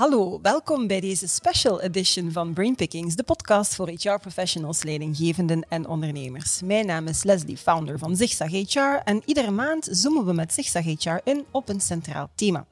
Hallo, 0.00 0.38
welkom 0.42 0.86
bij 0.86 1.00
deze 1.00 1.28
special 1.28 1.80
edition 1.80 2.32
van 2.32 2.52
Brainpickings, 2.52 3.14
de 3.14 3.22
podcast 3.22 3.74
voor 3.74 3.88
HR-professionals, 3.88 4.82
leidinggevenden 4.82 5.66
en 5.68 5.86
ondernemers. 5.86 6.62
Mijn 6.62 6.86
naam 6.86 7.06
is 7.06 7.22
Leslie, 7.22 7.56
founder 7.56 7.98
van 7.98 8.16
Zigzag 8.16 8.50
HR 8.50 9.02
en 9.04 9.22
iedere 9.24 9.50
maand 9.50 9.88
zoomen 9.90 10.26
we 10.26 10.32
met 10.32 10.52
Zigzag 10.52 10.84
HR 10.84 11.16
in 11.24 11.44
op 11.50 11.68
een 11.68 11.80
centraal 11.80 12.30
thema. 12.34 12.66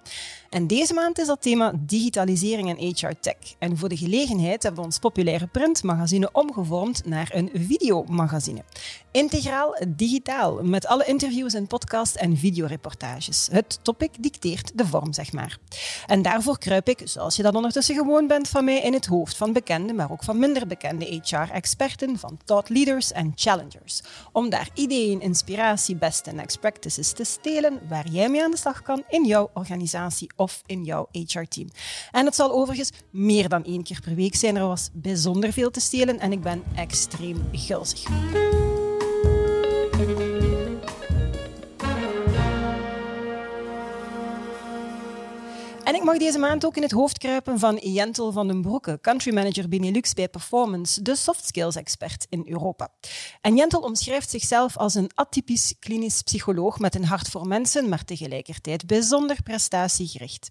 En 0.50 0.66
deze 0.66 0.94
maand 0.94 1.18
is 1.18 1.26
dat 1.26 1.42
thema 1.42 1.72
digitalisering 1.76 2.68
en 2.68 2.86
HR 2.86 3.20
tech. 3.20 3.34
En 3.58 3.78
voor 3.78 3.88
de 3.88 3.96
gelegenheid 3.96 4.62
hebben 4.62 4.80
we 4.80 4.86
ons 4.86 4.98
populaire 4.98 5.46
printmagazine 5.46 6.28
omgevormd 6.32 7.04
naar 7.04 7.30
een 7.32 7.50
videomagazine. 7.54 8.62
Integraal 9.10 9.76
digitaal, 9.88 10.62
met 10.62 10.86
alle 10.86 11.04
interviews 11.04 11.54
en 11.54 11.66
podcast 11.66 12.14
en 12.14 12.36
videoreportages. 12.36 13.48
Het 13.50 13.78
topic 13.82 14.10
dicteert 14.20 14.78
de 14.78 14.86
vorm, 14.86 15.12
zeg 15.12 15.32
maar. 15.32 15.58
En 16.06 16.22
daarvoor 16.22 16.58
kruip 16.58 16.88
ik, 16.88 17.00
zoals 17.04 17.36
je 17.36 17.42
dat 17.42 17.54
ondertussen 17.54 17.94
gewoon 17.94 18.26
bent 18.26 18.48
van 18.48 18.64
mij, 18.64 18.80
in 18.80 18.92
het 18.92 19.06
hoofd 19.06 19.36
van 19.36 19.52
bekende, 19.52 19.92
maar 19.92 20.10
ook 20.10 20.24
van 20.24 20.38
minder 20.38 20.66
bekende 20.66 21.20
HR-experten, 21.22 22.18
van 22.18 22.38
thought 22.44 22.68
leaders 22.68 23.12
en 23.12 23.32
challengers. 23.34 24.02
Om 24.32 24.50
daar 24.50 24.70
ideeën, 24.74 25.20
inspiratie, 25.20 25.96
best 25.96 26.26
en 26.26 26.34
next 26.34 26.60
practices 26.60 27.12
te 27.12 27.24
stelen 27.24 27.80
waar 27.88 28.08
jij 28.08 28.28
mee 28.28 28.44
aan 28.44 28.50
de 28.50 28.56
slag 28.56 28.82
kan 28.82 29.02
in 29.08 29.24
jouw 29.26 29.50
organisatie 29.54 30.30
of 30.38 30.62
in 30.66 30.84
jouw 30.84 31.08
HR-team. 31.12 31.68
En 32.10 32.24
het 32.24 32.34
zal 32.34 32.52
overigens 32.52 32.90
meer 33.10 33.48
dan 33.48 33.64
één 33.64 33.82
keer 33.82 34.00
per 34.04 34.14
week 34.14 34.34
zijn. 34.34 34.56
Er 34.56 34.66
was 34.66 34.90
bijzonder 34.92 35.52
veel 35.52 35.70
te 35.70 35.80
stelen 35.80 36.18
en 36.18 36.32
ik 36.32 36.40
ben 36.42 36.62
extreem 36.74 37.48
gulzig. 37.52 38.06
En 45.88 45.94
ik 45.94 46.04
mag 46.04 46.18
deze 46.18 46.38
maand 46.38 46.66
ook 46.66 46.76
in 46.76 46.82
het 46.82 46.90
hoofd 46.90 47.18
kruipen 47.18 47.58
van 47.58 47.76
Jentel 47.76 48.32
van 48.32 48.46
den 48.46 48.62
Broeke, 48.62 48.98
country 49.00 49.34
manager 49.34 49.68
Benelux 49.68 50.12
bij 50.12 50.28
Performance, 50.28 51.02
de 51.02 51.16
soft 51.16 51.46
skills 51.46 51.76
expert 51.76 52.26
in 52.28 52.42
Europa. 52.46 52.88
En 53.40 53.56
Jentel 53.56 53.80
omschrijft 53.80 54.30
zichzelf 54.30 54.76
als 54.76 54.94
een 54.94 55.10
atypisch 55.14 55.74
klinisch 55.78 56.22
psycholoog 56.22 56.78
met 56.78 56.94
een 56.94 57.04
hart 57.04 57.28
voor 57.28 57.46
mensen, 57.46 57.88
maar 57.88 58.04
tegelijkertijd 58.04 58.86
bijzonder 58.86 59.42
prestatiegericht. 59.42 60.50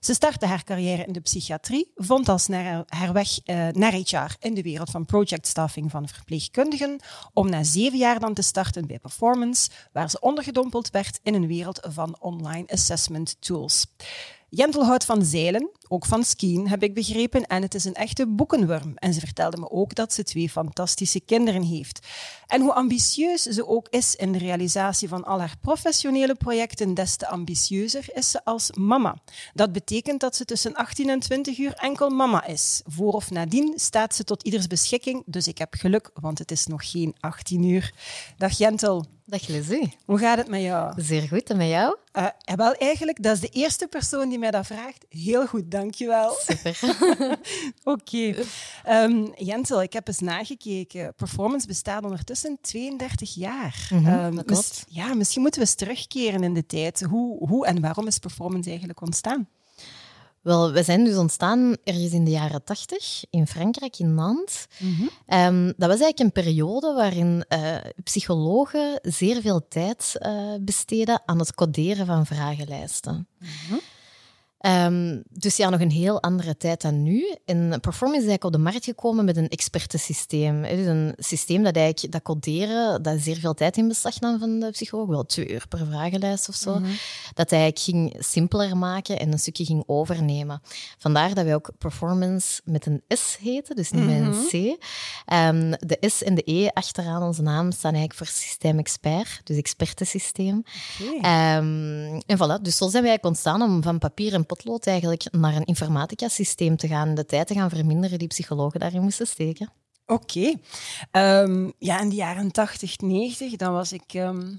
Ze 0.00 0.14
startte 0.14 0.46
haar 0.46 0.64
carrière 0.64 1.04
in 1.04 1.12
de 1.12 1.20
psychiatrie, 1.20 1.92
vond 1.94 2.28
als 2.28 2.46
naar 2.46 2.84
haar 2.86 3.12
weg 3.12 3.28
uh, 3.44 3.68
naar 3.68 3.92
HR 3.92 4.36
in 4.40 4.54
de 4.54 4.62
wereld 4.62 4.90
van 4.90 5.04
projectstaffing 5.04 5.90
van 5.90 6.08
verpleegkundigen, 6.08 7.00
om 7.32 7.50
na 7.50 7.62
zeven 7.62 7.98
jaar 7.98 8.20
dan 8.20 8.34
te 8.34 8.42
starten 8.42 8.86
bij 8.86 8.98
Performance, 8.98 9.70
waar 9.92 10.10
ze 10.10 10.20
ondergedompeld 10.20 10.90
werd 10.90 11.20
in 11.22 11.34
een 11.34 11.46
wereld 11.46 11.80
van 11.88 12.16
online 12.20 12.66
assessment 12.68 13.36
tools. 13.40 13.86
Jentel 14.56 14.84
houdt 14.84 15.04
van 15.04 15.24
zeilen, 15.24 15.70
ook 15.88 16.06
van 16.06 16.24
skiën, 16.24 16.68
heb 16.68 16.82
ik 16.82 16.94
begrepen. 16.94 17.46
En 17.46 17.62
het 17.62 17.74
is 17.74 17.84
een 17.84 17.94
echte 17.94 18.26
boekenworm. 18.26 18.92
En 18.94 19.14
ze 19.14 19.20
vertelde 19.20 19.56
me 19.56 19.70
ook 19.70 19.94
dat 19.94 20.12
ze 20.12 20.22
twee 20.22 20.50
fantastische 20.50 21.20
kinderen 21.20 21.62
heeft. 21.62 22.06
En 22.46 22.60
hoe 22.60 22.72
ambitieus 22.72 23.42
ze 23.42 23.66
ook 23.66 23.88
is 23.90 24.14
in 24.14 24.32
de 24.32 24.38
realisatie 24.38 25.08
van 25.08 25.24
al 25.24 25.38
haar 25.38 25.54
professionele 25.60 26.34
projecten, 26.34 26.94
des 26.94 27.16
te 27.16 27.26
ambitieuzer 27.26 28.04
is 28.12 28.30
ze 28.30 28.44
als 28.44 28.70
mama. 28.72 29.16
Dat 29.54 29.72
betekent 29.72 30.20
dat 30.20 30.36
ze 30.36 30.44
tussen 30.44 30.74
18 30.74 31.08
en 31.08 31.20
20 31.20 31.58
uur 31.58 31.72
enkel 31.72 32.10
mama 32.10 32.46
is. 32.46 32.82
Voor 32.86 33.12
of 33.12 33.30
nadien 33.30 33.72
staat 33.76 34.14
ze 34.14 34.24
tot 34.24 34.42
ieders 34.42 34.66
beschikking. 34.66 35.22
Dus 35.26 35.48
ik 35.48 35.58
heb 35.58 35.74
geluk, 35.74 36.10
want 36.14 36.38
het 36.38 36.50
is 36.50 36.66
nog 36.66 36.90
geen 36.90 37.14
18 37.20 37.62
uur. 37.62 37.94
Dag 38.36 38.58
Jentel. 38.58 39.06
Dag 39.28 39.48
Lizzie. 39.48 39.96
Hoe 40.04 40.18
gaat 40.18 40.38
het 40.38 40.48
met 40.48 40.62
jou? 40.62 40.92
Zeer 40.96 41.28
goed, 41.28 41.50
en 41.50 41.56
met 41.56 41.68
jou? 41.68 41.96
Uh, 42.12 42.26
wel, 42.56 42.74
eigenlijk, 42.74 43.22
dat 43.22 43.34
is 43.34 43.40
de 43.40 43.48
eerste 43.48 43.86
persoon 43.86 44.28
die 44.28 44.38
mij 44.38 44.50
dat 44.50 44.66
vraagt. 44.66 45.04
Heel 45.08 45.46
goed, 45.46 45.70
dankjewel. 45.76 46.36
Super. 46.38 46.78
Oké. 47.84 48.34
Okay. 48.84 49.04
Um, 49.04 49.32
Jentel, 49.36 49.82
ik 49.82 49.92
heb 49.92 50.08
eens 50.08 50.20
nagekeken. 50.20 51.14
Performance 51.14 51.66
bestaat 51.66 52.04
ondertussen 52.04 52.58
32 52.60 53.34
jaar. 53.34 53.88
Mm 53.92 54.04
-hmm, 54.04 54.38
um, 54.38 54.42
mis, 54.46 54.84
ja, 54.88 55.14
misschien 55.14 55.42
moeten 55.42 55.60
we 55.60 55.66
eens 55.66 55.76
terugkeren 55.76 56.42
in 56.42 56.54
de 56.54 56.66
tijd. 56.66 57.00
Hoe, 57.00 57.48
hoe 57.48 57.66
en 57.66 57.80
waarom 57.80 58.06
is 58.06 58.18
performance 58.18 58.68
eigenlijk 58.68 59.00
ontstaan? 59.00 59.48
Wel, 60.42 60.72
we 60.72 60.82
zijn 60.82 61.04
dus 61.04 61.16
ontstaan 61.16 61.76
ergens 61.84 62.12
in 62.12 62.24
de 62.24 62.30
jaren 62.30 62.64
tachtig 62.64 63.24
in 63.30 63.46
Frankrijk, 63.46 63.98
in 63.98 64.14
Nantes. 64.14 64.66
Mm 64.78 64.94
-hmm. 64.94 65.38
um, 65.38 65.66
dat 65.76 65.88
was 65.88 66.00
eigenlijk 66.00 66.18
een 66.18 66.42
periode 66.42 66.92
waarin 66.92 67.44
uh, 67.48 67.76
psychologen 68.04 68.98
zeer 69.02 69.40
veel 69.40 69.68
tijd 69.68 70.12
uh, 70.18 70.54
besteden 70.60 71.22
aan 71.24 71.38
het 71.38 71.54
coderen 71.54 72.06
van 72.06 72.26
vragenlijsten. 72.26 73.28
Mm 73.38 73.48
-hmm. 73.68 73.80
Um, 74.60 75.22
dus 75.28 75.56
ja, 75.56 75.68
nog 75.68 75.80
een 75.80 75.90
heel 75.90 76.22
andere 76.22 76.56
tijd 76.56 76.82
dan 76.82 77.02
nu. 77.02 77.36
En 77.44 77.80
Performance 77.80 78.22
is 78.22 78.28
eigenlijk 78.28 78.44
op 78.44 78.52
de 78.52 78.58
markt 78.58 78.84
gekomen 78.84 79.24
met 79.24 79.36
een 79.36 79.48
expertensysteem. 79.48 80.62
Dus 80.62 80.86
een 80.86 81.14
systeem 81.16 81.62
dat 81.62 81.76
eigenlijk 81.76 82.12
dat 82.12 82.22
coderen, 82.22 83.02
dat 83.02 83.20
zeer 83.20 83.36
veel 83.36 83.54
tijd 83.54 83.76
in 83.76 83.88
beslag 83.88 84.20
nam 84.20 84.38
van 84.38 84.60
de 84.60 84.70
psycholoog, 84.70 85.08
wel 85.08 85.24
twee 85.24 85.48
uur 85.48 85.68
per 85.68 85.86
vragenlijst 85.86 86.48
of 86.48 86.54
zo. 86.54 86.78
Mm 86.78 86.84
-hmm. 86.84 86.96
Dat 87.34 87.52
eigenlijk 87.52 87.82
ging 87.82 88.16
simpeler 88.18 88.76
maken 88.76 89.18
en 89.18 89.32
een 89.32 89.38
stukje 89.38 89.64
ging 89.64 89.82
overnemen. 89.86 90.62
Vandaar 90.98 91.34
dat 91.34 91.44
wij 91.44 91.54
ook 91.54 91.70
Performance 91.78 92.60
met 92.64 92.86
een 92.86 93.02
S 93.08 93.36
heten, 93.40 93.76
dus 93.76 93.90
niet 93.90 94.02
mm 94.02 94.08
-hmm. 94.08 94.28
met 94.28 94.52
een 94.52 94.76
C. 94.76 94.84
Um, 95.32 95.70
de 95.70 95.98
S 96.00 96.22
en 96.22 96.34
de 96.34 96.42
E 96.44 96.68
achteraan 96.68 97.22
onze 97.22 97.42
naam 97.42 97.72
staan 97.72 97.94
eigenlijk 97.94 98.14
voor 98.14 98.26
systeemexpert, 98.42 99.40
dus 99.44 99.56
expertensysteem. 99.56 100.62
Okay. 101.02 101.56
Um, 101.56 102.20
en 102.26 102.36
voilà, 102.36 102.62
dus 102.62 102.76
zo 102.76 102.88
zijn 102.88 103.02
wij 103.02 103.10
eigenlijk 103.10 103.24
ontstaan 103.24 103.62
om 103.62 103.82
van 103.82 103.98
papier 103.98 104.34
en 104.34 104.46
eigenlijk 104.64 105.24
naar 105.30 105.54
een 105.54 105.64
informatica-systeem 105.64 106.76
te 106.76 106.88
gaan, 106.88 107.14
de 107.14 107.26
tijd 107.26 107.46
te 107.46 107.54
gaan 107.54 107.70
verminderen 107.70 108.18
die 108.18 108.28
psychologen 108.28 108.80
daarin 108.80 109.02
moesten 109.02 109.26
steken. 109.26 109.72
Oké. 110.06 110.54
Um, 111.12 111.72
ja, 111.78 112.00
in 112.00 112.08
de 112.08 112.14
jaren 112.14 112.50
80, 112.50 112.98
90, 112.98 113.56
dan 113.56 113.72
was 113.72 113.92
ik 113.92 114.14
um, 114.14 114.58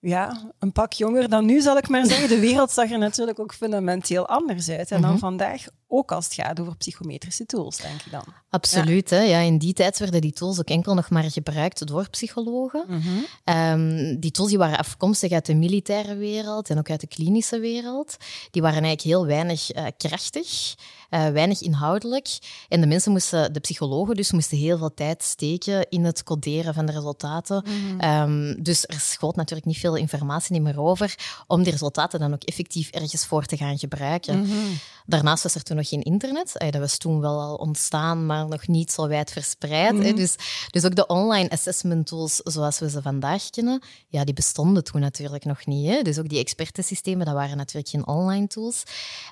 ja, 0.00 0.52
een 0.58 0.72
pak 0.72 0.92
jonger 0.92 1.28
dan 1.28 1.44
nu, 1.44 1.60
zal 1.60 1.76
ik 1.76 1.88
maar 1.88 2.06
zeggen. 2.06 2.28
De 2.28 2.40
wereld 2.40 2.70
zag 2.70 2.90
er 2.90 2.98
natuurlijk 2.98 3.38
ook 3.38 3.54
fundamenteel 3.54 4.28
anders 4.28 4.68
uit. 4.68 4.90
En 4.90 5.00
dan 5.00 5.00
mm 5.00 5.06
-hmm. 5.06 5.18
vandaag 5.18 5.64
ook 5.88 6.12
als 6.12 6.24
het 6.24 6.34
gaat 6.34 6.60
over 6.60 6.76
psychometrische 6.76 7.46
tools, 7.46 7.76
denk 7.76 8.02
ik 8.04 8.12
dan. 8.12 8.24
Absoluut. 8.50 9.10
Ja. 9.10 9.16
Hè? 9.16 9.22
Ja, 9.22 9.38
in 9.38 9.58
die 9.58 9.72
tijd 9.72 9.98
werden 9.98 10.20
die 10.20 10.32
tools 10.32 10.58
ook 10.58 10.68
enkel 10.68 10.94
nog 10.94 11.10
maar 11.10 11.30
gebruikt 11.30 11.86
door 11.86 12.08
psychologen. 12.10 12.84
Mm 12.86 13.00
-hmm. 13.00 13.56
um, 13.56 14.20
die 14.20 14.30
tools 14.30 14.48
die 14.48 14.58
waren 14.58 14.78
afkomstig 14.78 15.32
uit 15.32 15.46
de 15.46 15.54
militaire 15.54 16.16
wereld 16.16 16.70
en 16.70 16.78
ook 16.78 16.90
uit 16.90 17.00
de 17.00 17.06
klinische 17.06 17.58
wereld. 17.58 18.16
Die 18.50 18.62
waren 18.62 18.82
eigenlijk 18.82 19.16
heel 19.16 19.26
weinig 19.26 19.74
uh, 19.74 19.84
krachtig. 19.96 20.74
Uh, 21.10 21.28
weinig 21.28 21.60
inhoudelijk. 21.60 22.38
En 22.68 22.80
de 22.80 22.86
mensen 22.86 23.12
moesten, 23.12 23.52
de 23.52 23.60
psychologen 23.60 24.16
dus, 24.16 24.32
moesten 24.32 24.58
heel 24.58 24.78
veel 24.78 24.94
tijd 24.94 25.22
steken 25.22 25.88
in 25.88 26.04
het 26.04 26.22
coderen 26.22 26.74
van 26.74 26.86
de 26.86 26.92
resultaten. 26.92 27.64
Mm 27.66 27.98
-hmm. 27.98 28.20
um, 28.22 28.62
dus 28.62 28.84
er 28.86 29.00
schoot 29.00 29.36
natuurlijk 29.36 29.66
niet 29.66 29.78
veel 29.78 29.96
informatie 29.96 30.60
meer 30.60 30.80
over 30.80 31.14
om 31.46 31.62
die 31.62 31.72
resultaten 31.72 32.20
dan 32.20 32.32
ook 32.32 32.42
effectief 32.42 32.90
ergens 32.90 33.26
voor 33.26 33.44
te 33.44 33.56
gaan 33.56 33.78
gebruiken. 33.78 34.38
Mm 34.38 34.44
-hmm. 34.44 34.78
Daarnaast 35.06 35.42
was 35.42 35.54
er 35.54 35.62
toen 35.62 35.76
nog 35.76 35.88
geen 35.88 36.02
internet. 36.02 36.52
Dat 36.70 36.80
was 36.80 36.96
toen 36.96 37.20
wel 37.20 37.40
al 37.40 37.54
ontstaan, 37.54 38.26
maar 38.26 38.48
nog 38.48 38.66
niet 38.66 38.92
zo 38.92 39.08
wijd 39.08 39.30
verspreid. 39.30 39.92
Mm 39.92 40.02
-hmm. 40.02 40.16
Dus, 40.16 40.34
dus 40.70 40.84
ook 40.84 40.94
de 40.94 41.06
online 41.06 41.50
assessment 41.50 42.06
tools 42.06 42.36
zoals 42.36 42.78
we 42.78 42.90
ze 42.90 43.02
vandaag 43.02 43.50
kennen, 43.50 43.82
ja, 44.08 44.24
die 44.24 44.34
bestonden 44.34 44.84
toen 44.84 45.00
natuurlijk 45.00 45.44
nog 45.44 45.66
niet. 45.66 45.86
Hè? 45.86 46.02
Dus 46.02 46.18
ook 46.18 46.28
die 46.28 46.38
expertensystemen, 46.38 47.26
dat 47.26 47.34
waren 47.34 47.56
natuurlijk 47.56 47.88
geen 47.88 48.06
online 48.06 48.46
tools. 48.46 48.82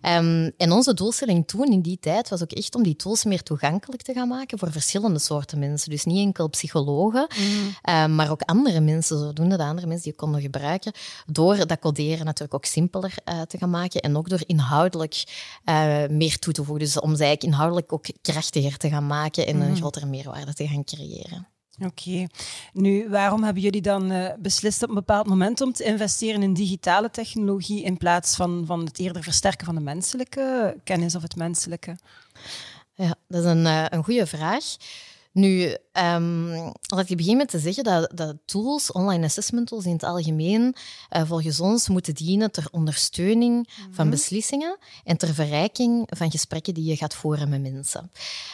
Um, 0.03 0.53
en 0.57 0.73
onze 0.73 0.95
doelstelling 0.95 1.47
toen 1.47 1.68
in 1.73 1.81
die 1.81 1.99
tijd 2.01 2.29
was 2.29 2.43
ook 2.43 2.53
echt 2.53 2.75
om 2.75 2.83
die 2.83 2.97
tools 2.97 3.25
meer 3.25 3.43
toegankelijk 3.43 4.03
te 4.03 4.13
gaan 4.13 4.29
maken 4.29 4.59
voor 4.59 4.73
verschillende 4.73 5.19
soorten 5.19 5.59
mensen. 5.59 5.91
Dus 5.91 6.05
niet 6.05 6.19
enkel 6.19 6.49
psychologen, 6.49 7.29
mm. 7.39 7.69
uh, 7.89 8.07
maar 8.07 8.31
ook 8.31 8.43
andere 8.43 8.81
mensen, 8.81 9.19
zodoende 9.19 9.57
de 9.57 9.63
andere 9.63 9.87
mensen 9.87 10.05
die 10.05 10.13
je 10.13 10.19
konden 10.19 10.41
gebruiken, 10.41 10.93
door 11.27 11.67
dat 11.67 11.79
coderen 11.79 12.25
natuurlijk 12.25 12.55
ook 12.55 12.65
simpeler 12.65 13.15
uh, 13.25 13.41
te 13.41 13.59
gaan 13.59 13.71
maken 13.71 14.01
en 14.01 14.17
ook 14.17 14.29
door 14.29 14.43
inhoudelijk 14.47 15.25
uh, 15.65 16.07
meer 16.07 16.39
toe 16.39 16.53
te 16.53 16.65
voegen. 16.65 16.85
Dus 16.85 17.01
om 17.01 17.17
ze 17.17 17.23
eigenlijk 17.25 17.53
inhoudelijk 17.53 17.93
ook 17.93 18.07
krachtiger 18.23 18.77
te 18.77 18.89
gaan 18.89 19.07
maken 19.07 19.47
en 19.47 19.57
mm. 19.57 19.63
een 19.63 19.77
grotere 19.77 20.07
meerwaarde 20.07 20.55
te 20.55 20.69
gaan 20.69 20.85
creëren. 20.85 21.58
Oké. 21.85 22.27
Nu, 22.73 23.09
waarom 23.09 23.43
hebben 23.43 23.63
jullie 23.63 23.83
dan 23.83 24.13
uh, 24.13 24.29
beslist 24.39 24.83
op 24.83 24.89
een 24.89 24.95
bepaald 24.95 25.27
moment 25.27 25.61
om 25.61 25.73
te 25.73 25.85
investeren 25.85 26.43
in 26.43 26.53
digitale 26.53 27.11
technologie 27.11 27.83
in 27.83 27.97
plaats 27.97 28.37
van, 28.37 28.65
van 28.67 28.85
het 28.85 28.99
eerder 28.99 29.23
versterken 29.23 29.67
van 29.67 29.75
de 29.75 29.81
menselijke 29.81 30.77
kennis 30.85 31.15
of 31.15 31.23
het 31.23 31.37
menselijke? 31.37 31.97
Ja, 32.95 33.15
dat 33.29 33.45
is 33.45 33.51
een, 33.51 33.65
uh, 33.65 33.85
een 33.89 34.05
goede 34.05 34.27
vraag. 34.27 34.65
Nu, 35.33 35.77
Um, 36.03 36.73
laat 36.87 37.11
ik 37.11 37.17
beginnen 37.17 37.37
met 37.37 37.49
te 37.49 37.59
zeggen 37.59 37.85
dat, 37.85 38.11
dat 38.15 38.37
tools, 38.45 38.93
online 38.93 39.25
assessment 39.25 39.67
tools 39.67 39.85
in 39.85 39.93
het 39.93 40.03
algemeen, 40.03 40.75
uh, 41.17 41.23
volgens 41.27 41.61
ons 41.61 41.89
moeten 41.89 42.15
dienen 42.15 42.51
ter 42.51 42.67
ondersteuning 42.71 43.69
van 43.91 44.07
mhm. 44.07 44.15
beslissingen 44.15 44.77
en 45.05 45.17
ter 45.17 45.35
verrijking 45.35 46.07
van 46.17 46.31
gesprekken 46.31 46.75
die 46.75 46.85
je 46.85 46.97
gaat 46.97 47.15
voeren 47.15 47.49
met 47.49 47.63
mensen. 47.63 48.11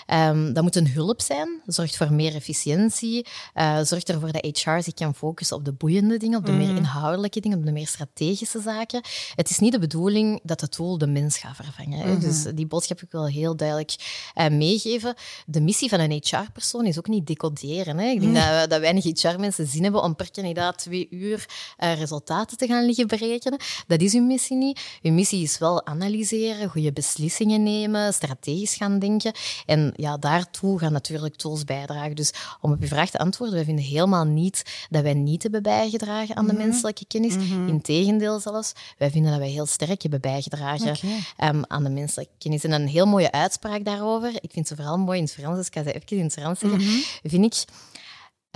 Um, 0.07 0.53
dat 0.53 0.63
moet 0.63 0.77
een 0.77 0.89
hulp 0.89 1.21
zijn, 1.21 1.49
zorgt 1.67 1.97
voor 1.97 2.13
meer 2.13 2.35
efficiëntie, 2.35 3.27
uh, 3.55 3.79
zorgt 3.83 4.09
ervoor 4.09 4.33
dat 4.33 4.45
HR 4.45 4.81
zich 4.81 4.95
kan 4.95 5.15
focussen 5.15 5.57
op 5.57 5.65
de 5.65 5.73
boeiende 5.73 6.17
dingen, 6.17 6.39
op 6.39 6.47
de 6.47 6.53
meer 6.53 6.69
mhm. 6.69 6.77
inhoudelijke 6.77 7.41
dingen, 7.41 7.59
op 7.59 7.65
de 7.65 7.73
meer 7.73 7.87
strategische 7.87 8.61
zaken. 8.61 9.03
Het 9.35 9.51
is 9.51 9.59
niet 9.59 9.73
de 9.73 9.79
bedoeling 9.79 10.41
dat 10.43 10.61
de 10.61 10.69
tool 10.69 10.99
de 10.99 11.07
mens 11.07 11.39
gaat 11.39 11.57
vervangen. 11.57 12.11
Mhm. 12.11 12.21
Dus 12.21 12.43
die 12.55 12.67
boodschap 12.67 12.99
heb 12.99 13.07
ik 13.07 13.13
wel 13.13 13.27
heel 13.27 13.57
duidelijk 13.57 13.95
uh, 14.35 14.49
meegeven. 14.49 15.15
De 15.47 15.61
missie 15.61 15.89
van 15.89 16.01
een 16.01 16.23
HR-persoon 16.23 16.87
is 16.87 16.99
ook 16.99 17.09
niet 17.09 17.27
decoderen. 17.35 17.99
Hè. 17.99 18.09
Ik 18.09 18.21
denk 18.21 18.35
dat, 18.35 18.71
dat 18.71 18.81
weinig 18.81 19.05
HR-mensen 19.05 19.67
zin 19.67 19.83
hebben 19.83 20.03
om 20.03 20.17
per 20.17 20.31
kandidaat 20.31 20.79
twee 20.79 21.07
uur 21.11 21.47
uh, 21.79 21.99
resultaten 21.99 22.57
te 22.57 22.67
gaan 22.67 22.85
liggen 22.85 23.07
berekenen. 23.07 23.59
Dat 23.87 24.01
is 24.01 24.15
uw 24.15 24.23
missie 24.23 24.57
niet. 24.57 24.81
Uw 25.03 25.13
missie 25.13 25.43
is 25.43 25.59
wel 25.59 25.87
analyseren, 25.87 26.69
goede 26.69 26.93
beslissingen 26.93 27.63
nemen, 27.63 28.13
strategisch 28.13 28.75
gaan 28.75 28.99
denken. 28.99 29.33
En 29.67 29.93
ja, 29.97 30.17
daartoe 30.17 30.79
gaan 30.79 30.93
natuurlijk 30.93 31.37
tools 31.37 31.65
bijdragen. 31.65 32.17
Dus 32.17 32.33
om 32.61 32.73
op 32.73 32.81
uw 32.81 32.87
vraag 32.87 33.11
te 33.11 33.19
antwoorden, 33.19 33.55
wij 33.55 33.65
vinden 33.65 33.85
helemaal 33.85 34.25
niet 34.25 34.87
dat 34.91 35.03
wij 35.03 35.15
niet 35.15 35.43
hebben 35.43 35.63
bijgedragen 35.63 36.37
aan 36.37 36.47
de 36.47 36.53
mhm. 36.53 36.63
menselijke 36.63 37.05
kennis. 37.07 37.35
Mm 37.35 37.63
Integendeel 37.69 38.41
zelfs, 38.41 38.73
wij 38.99 39.11
vinden 39.11 39.31
dat 39.31 39.41
wij 39.41 39.51
heel 39.51 39.67
sterk 39.67 40.03
hebben 40.03 40.21
bijgedragen 40.21 40.97
ehm, 41.37 41.63
aan 41.67 41.85
de 41.85 41.91
menselijke 41.91 42.33
kennis. 42.39 42.65
En 42.65 42.73
een 42.73 42.89
heel 42.89 43.07
mooie 43.07 43.33
uitspraak 43.33 43.85
daarover, 43.85 44.33
ik 44.41 44.51
vind 44.51 44.69
ze 44.69 44.77
vooral 44.77 44.99
mooi 44.99 45.19
in 45.19 45.25
het 45.25 45.33
Frans, 45.33 45.57
dus 45.57 45.67
ik 45.67 45.75
ga 45.75 45.83
ze 45.83 45.93
even 45.93 46.17
in 46.17 46.25
het 46.25 46.33
Frans 46.33 46.59
zeggen, 46.59 46.81
mhm. 46.81 46.99
Vind 47.31 47.45
ik... 47.45 47.65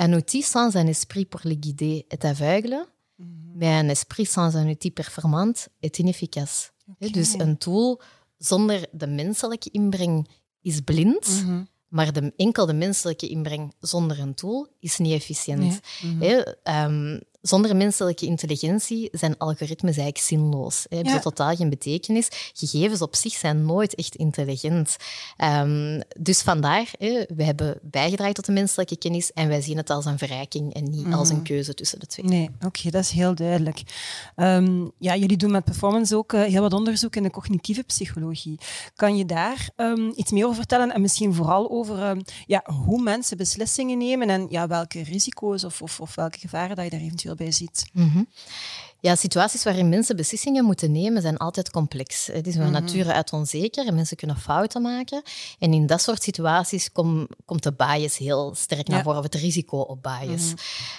Un 0.00 0.12
outil 0.12 0.43
sans 0.43 0.76
un 0.76 0.87
esprit 0.87 1.25
pour 1.25 1.41
le 1.44 1.56
guider 1.61 2.06
est 2.09 2.25
aveugle, 2.25 2.87
mhm. 3.17 3.56
mais 3.56 3.75
un 3.75 3.88
esprit 3.88 4.26
sans 4.26 4.56
un 4.56 4.69
outil 4.69 4.91
performant 4.91 5.69
est 5.81 5.99
inefficace. 5.99 6.70
Dus 6.99 7.35
een 7.38 7.59
tool 7.59 8.00
zonder 8.37 8.87
de 8.93 9.06
menselijke 9.06 9.70
inbreng 9.70 10.29
is 10.62 10.81
blind, 10.81 11.44
maar 11.88 12.12
de, 12.12 12.32
enkel 12.37 12.67
de 12.67 12.75
menselijke 12.75 13.29
inbreng 13.29 13.75
zonder 13.81 14.19
een 14.19 14.35
tool 14.35 14.69
is 14.81 14.99
niet 14.99 15.12
efficiënt. 15.12 15.81
Nee 16.03 16.43
zonder 17.49 17.77
menselijke 17.77 18.27
intelligentie 18.27 19.09
zijn 19.12 19.39
algoritmes 19.39 19.97
eigenlijk 19.97 20.27
zinloos. 20.27 20.83
Ze 20.83 20.95
hebben 20.97 21.21
totaal 21.21 21.56
geen 21.56 21.71
betekenis. 21.71 22.29
Gegevens 22.53 23.03
op 23.03 23.17
zich 23.17 23.33
zijn 23.33 23.65
nooit 23.65 23.95
echt 23.95 24.15
intelligent. 24.15 24.97
Um, 25.45 26.03
dus 26.19 26.43
vandaar, 26.43 26.91
hè, 26.99 27.25
we 27.35 27.45
hebben 27.45 27.79
bijgedragen 27.83 28.35
tot 28.35 28.45
de 28.45 28.53
menselijke 28.53 28.97
kennis 28.97 29.33
en 29.33 29.49
wij 29.49 29.61
zien 29.61 29.77
het 29.77 29.91
als 29.91 30.05
een 30.05 30.19
verrijking 30.19 30.75
en 30.75 30.91
niet 30.91 31.12
als 31.12 31.29
een 31.29 31.35
mhm. 31.35 31.45
keuze 31.45 31.75
tussen 31.75 32.00
de 32.00 32.06
twee. 32.06 32.27
Nee, 32.27 32.50
oké, 32.67 32.91
dat 32.91 33.03
is 33.03 33.11
heel 33.11 33.35
duidelijk. 33.35 33.83
Um, 34.37 34.91
ja, 34.99 35.17
jullie 35.17 35.37
doen 35.37 35.50
met 35.50 35.65
performance 35.65 36.17
ook 36.17 36.33
uh, 36.33 36.43
heel 36.43 36.62
wat 36.62 36.73
onderzoek 36.73 37.17
in 37.17 37.23
de 37.23 37.31
cognitieve 37.31 37.83
psychologie. 37.83 38.59
Kan 38.95 39.17
je 39.17 39.25
daar 39.25 39.71
um, 39.77 40.12
iets 40.17 40.31
meer 40.31 40.45
over 40.45 40.56
vertellen 40.56 40.93
en 40.95 41.00
misschien 41.00 41.35
vooral 41.35 41.71
over 41.71 42.17
ja, 42.47 42.62
hoe 42.85 43.03
mensen 43.03 43.37
beslissingen 43.37 43.99
nemen 43.99 44.31
en 44.31 44.47
ja, 44.49 44.67
welke 44.67 45.03
risico's 45.03 45.65
of, 45.65 45.83
of, 45.83 46.00
of 46.00 46.15
welke 46.15 46.39
gevaren 46.39 46.77
dat 46.77 46.85
je 46.85 46.91
daar 46.91 47.00
eventueel 47.00 47.35
bij 47.38 47.52
ziet. 47.52 47.90
Mhm. 47.93 48.23
Ja, 49.00 49.17
situaties 49.17 49.64
waarin 49.64 49.88
mensen 49.88 50.17
beslissingen 50.17 50.64
moeten 50.64 50.93
nemen 50.93 51.23
zijn 51.23 51.37
altijd 51.37 51.70
complex. 51.70 52.26
Het 52.26 52.46
is 52.46 52.55
van 52.55 52.67
mm 52.67 52.73
nature 52.73 53.12
uit 53.12 53.32
onzeker 53.32 53.87
en 53.87 53.94
mensen 53.94 54.17
kunnen 54.17 54.37
fouten 54.37 54.82
maken. 54.82 55.23
En 55.58 55.73
in 55.73 55.87
dat 55.87 56.02
soort 56.02 56.23
situaties 56.23 56.93
komt 57.44 57.62
de 57.62 57.73
bias 57.73 58.17
heel 58.17 58.55
sterk 58.55 58.88
naar 58.88 59.02
voren, 59.02 59.19
of 59.19 59.25
het 59.25 59.35
risico 59.35 59.79
op 59.79 60.02
bias. 60.02 60.52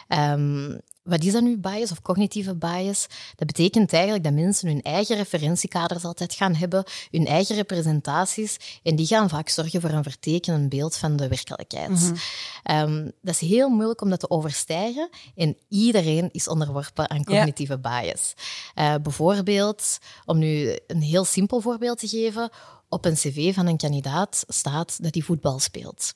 Mm 0.07 0.81
wat 1.09 1.23
is 1.23 1.33
dat 1.33 1.41
nu, 1.41 1.57
bias 1.57 1.91
of 1.91 2.01
cognitieve 2.01 2.56
bias? 2.56 3.07
Dat 3.35 3.47
betekent 3.47 3.94
eigenlijk 3.94 4.23
dat 4.23 4.33
mensen 4.33 4.67
hun 4.67 4.81
eigen 4.81 5.15
referentiekaders 5.15 6.03
altijd 6.03 6.33
gaan 6.33 6.56
hebben, 6.56 6.83
hun 7.11 7.25
eigen 7.25 7.56
representaties, 7.56 8.57
en 8.83 8.95
die 8.95 9.07
gaan 9.07 9.29
vaak 9.29 9.50
zorgen 9.50 9.81
voor 9.81 9.89
een 9.89 10.03
vertekenend 10.03 10.69
beeld 10.69 10.95
van 10.95 11.15
de 11.15 11.27
werkelijkheid. 11.27 11.89
Mhm. 11.89 12.15
Ehm, 12.63 13.09
dat 13.21 13.33
is 13.33 13.50
heel 13.50 13.69
moeilijk 13.69 14.01
om 14.01 14.09
dat 14.09 14.19
te 14.19 14.29
overstijgen 14.29 15.09
en 15.35 15.57
iedereen 15.69 16.29
is 16.31 16.47
onderworpen 16.47 17.09
aan 17.09 17.23
cognitieve 17.23 17.79
bias. 17.79 18.33
Uh, 18.75 18.95
bijvoorbeeld, 19.03 19.97
om 20.25 20.38
nu 20.38 20.77
een 20.88 21.01
heel 21.01 21.25
simpel 21.25 21.62
voorbeeld 21.62 21.97
te 21.97 22.07
geven, 22.07 22.50
op 22.89 23.05
een 23.05 23.13
cv 23.13 23.53
van 23.53 23.67
een 23.67 23.77
kandidaat 23.77 24.44
staat 24.47 25.03
dat 25.03 25.13
hij 25.13 25.23
voetbal 25.23 25.59
speelt. 25.59 26.13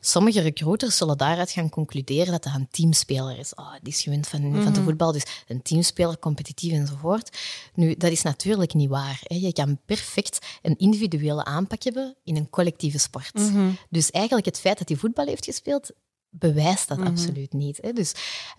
Sommige 0.00 0.40
recruiters 0.40 0.96
zullen 0.96 1.18
daaruit 1.18 1.50
gaan 1.50 1.68
concluderen 1.68 2.32
dat 2.32 2.44
hij 2.44 2.54
een 2.54 2.68
teamspeler 2.70 3.38
is. 3.38 3.54
Oh, 3.54 3.72
die 3.82 3.92
is 3.92 4.02
gewend 4.02 4.28
van, 4.28 4.62
van 4.62 4.72
de 4.72 4.82
voetbal, 4.82 5.12
dus 5.12 5.24
een 5.48 5.62
teamspeler, 5.62 6.18
competitief 6.18 6.72
enzovoort. 6.72 7.38
Nu, 7.74 7.94
dat 7.96 8.10
is 8.10 8.22
natuurlijk 8.22 8.74
niet 8.74 8.88
waar. 8.88 9.20
Hè. 9.22 9.36
Je 9.36 9.52
kan 9.52 9.78
perfect 9.84 10.46
een 10.62 10.78
individuele 10.78 11.44
aanpak 11.44 11.82
hebben 11.82 12.16
in 12.24 12.36
een 12.36 12.50
collectieve 12.50 12.98
sport. 12.98 13.34
Mhm. 13.34 13.70
Dus 13.90 14.10
eigenlijk 14.10 14.46
het 14.46 14.60
feit 14.60 14.78
dat 14.78 14.88
hij 14.88 14.96
voetbal 14.96 15.26
heeft 15.26 15.44
gespeeld, 15.44 15.90
bewijst 16.38 16.88
dat 16.88 16.98
mhm. 16.98 17.06
absoluut 17.06 17.52
niet. 17.52 17.78
Hè. 17.82 17.92
Dus, 17.92 18.12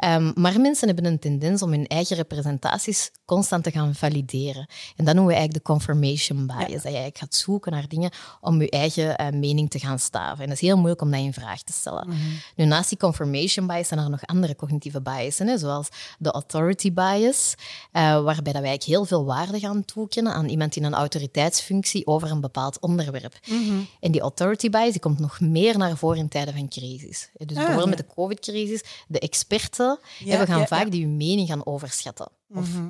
um, 0.06 0.31
maar 0.36 0.62
mensen 0.62 0.88
hebben 0.88 1.06
een 1.06 1.19
tendens 1.19 1.62
om 1.62 1.72
hun 1.72 1.88
eigen 1.88 2.16
representaties 2.16 3.12
constant 3.25 3.63
te 3.63 3.72
gaan 3.72 3.95
valideren. 3.95 4.68
En 4.95 5.06
dat 5.06 5.16
noemen 5.16 5.33
we 5.33 5.39
eigenlijk 5.39 5.66
de 5.66 5.72
confirmation 5.74 6.48
bias. 6.48 6.57
Dat 6.57 6.81
je 6.81 6.88
eigenlijk 6.88 7.18
gaat 7.18 7.36
zoeken 7.36 7.72
naar 7.72 7.88
dingen 7.88 8.12
om 8.42 8.62
je 8.62 8.69
eigen 8.69 9.22
uh, 9.22 9.39
mening 9.39 9.69
te 9.69 9.80
gaan 9.80 10.00
staven. 10.00 10.44
En 10.44 10.50
dat 10.50 10.56
is 10.56 10.62
heel 10.62 10.75
moeilijk 10.75 11.01
om 11.01 11.12
dat 11.12 11.19
in 11.19 11.33
vraag 11.33 11.62
te 11.62 11.74
stellen. 11.74 12.07
Mhm. 12.07 12.18
Nu, 12.56 12.66
naast 12.66 12.89
die 12.89 12.98
confirmation 12.98 13.68
bias 13.68 13.88
zijn 13.88 14.00
er 14.00 14.10
nog 14.10 14.25
andere 14.25 14.56
cognitieve 14.56 15.01
biases, 15.01 15.38
hè, 15.38 15.57
zoals 15.57 15.89
de 16.19 16.31
authority 16.31 16.94
bias, 16.94 17.56
uh, 17.57 18.01
waarbij 18.01 18.54
dat 18.54 18.62
wij 18.62 18.69
eigenlijk 18.69 18.83
heel 18.83 19.06
veel 19.06 19.25
waarde 19.25 19.60
gaan 19.60 19.86
toekennen 19.86 20.33
aan 20.33 20.48
iemand 20.48 20.75
in 20.75 20.83
een 20.83 20.94
autoriteitsfunctie 20.94 22.07
over 22.07 22.31
een 22.31 22.42
bepaald 22.42 22.80
onderwerp. 22.80 23.39
Mhm. 23.48 23.74
En 24.00 24.12
die 24.12 24.21
authority 24.21 24.69
bias 24.69 24.92
die 24.92 25.01
komt 25.01 25.19
nog 25.19 25.39
meer 25.39 25.78
naar 25.78 25.98
voren 25.98 26.18
in 26.18 26.28
tijden 26.28 26.54
van 26.54 26.68
crisis. 26.68 27.30
Dus 27.33 27.57
bijvoorbeeld 27.65 27.97
met 27.97 28.07
de 28.07 28.13
COVID-crisis, 28.15 28.83
de 29.07 29.19
experten 29.19 30.00
hebben 30.25 30.47
gaan 30.47 30.67
vaak 30.67 30.91
die 30.91 31.03
hun 31.03 31.17
mening 31.17 31.47
gaan 31.47 31.65
overschatten. 31.65 32.29
Of, 32.50 32.69
mhm. 32.69 32.89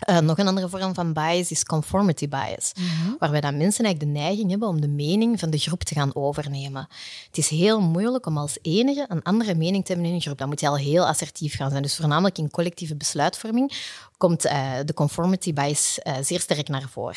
Eh, 0.00 0.18
nog 0.18 0.38
een 0.38 0.48
andere 0.48 0.68
vorm 0.68 0.94
van 0.94 1.12
bias 1.12 1.50
is 1.50 1.64
conformity 1.64 2.28
bias, 2.28 2.72
mhm. 2.76 3.12
waarbij 3.18 3.40
dan 3.40 3.56
mensen 3.56 3.84
eigenlijk 3.84 4.14
de 4.14 4.20
neiging 4.20 4.50
hebben 4.50 4.68
om 4.68 4.80
de 4.80 4.88
mening 4.88 5.40
van 5.40 5.50
de 5.50 5.58
groep 5.58 5.84
te 5.84 5.94
gaan 5.94 6.14
overnemen. 6.14 6.88
Het 7.26 7.38
is 7.38 7.48
heel 7.48 7.80
moeilijk 7.80 8.26
om 8.26 8.38
als 8.38 8.58
enige 8.62 9.04
een 9.08 9.22
andere 9.22 9.54
mening 9.54 9.84
te 9.84 9.92
hebben 9.92 10.10
in 10.10 10.14
een 10.14 10.20
groep. 10.20 10.38
Dan 10.38 10.48
moet 10.48 10.60
je 10.60 10.68
al 10.68 10.76
heel 10.76 11.06
assertief 11.06 11.56
gaan 11.56 11.70
zijn. 11.70 11.82
Dus 11.82 11.96
voornamelijk 11.96 12.38
in 12.38 12.50
collectieve 12.50 12.96
besluitvorming 12.96 13.72
komt 14.20 14.46
uh, 14.46 14.72
de 14.84 14.94
conformity 14.94 15.52
bias 15.52 15.98
uh, 16.02 16.14
zeer 16.22 16.40
sterk 16.40 16.68
naar 16.68 16.88
voren. 16.90 17.16